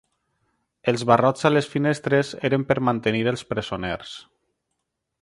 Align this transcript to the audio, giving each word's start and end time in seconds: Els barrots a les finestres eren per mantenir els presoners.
Els 0.91 1.03
barrots 1.11 1.45
a 1.49 1.51
les 1.53 1.69
finestres 1.75 2.33
eren 2.51 2.67
per 2.73 2.79
mantenir 2.91 3.23
els 3.35 3.49
presoners. 3.53 4.19